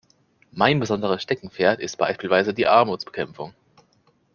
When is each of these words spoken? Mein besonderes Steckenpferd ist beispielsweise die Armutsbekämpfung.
Mein 0.51 0.79
besonderes 0.79 1.21
Steckenpferd 1.21 1.79
ist 1.79 1.97
beispielsweise 1.99 2.55
die 2.55 2.65
Armutsbekämpfung. 2.65 3.53